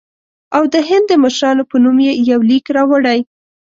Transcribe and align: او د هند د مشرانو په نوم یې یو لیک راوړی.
او 0.55 0.63
د 0.73 0.75
هند 0.89 1.05
د 1.09 1.13
مشرانو 1.23 1.63
په 1.69 1.75
نوم 1.83 1.97
یې 2.07 2.13
یو 2.31 2.39
لیک 2.49 2.65
راوړی. 2.75 3.19